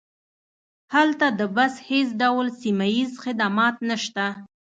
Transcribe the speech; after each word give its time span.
هلته 0.93 1.25
د 1.39 1.41
بس 1.55 1.73
هیڅ 1.89 2.09
ډول 2.21 2.47
سیمه 2.61 2.87
ییز 2.95 3.11
خدمات 3.23 3.75
نشته 3.89 4.25